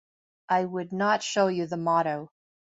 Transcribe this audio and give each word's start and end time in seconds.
I 0.49 0.65
would 0.65 0.91
not 0.93 1.21
show 1.21 1.45
you 1.45 1.67
the 1.67 1.77
motto. 1.77 2.31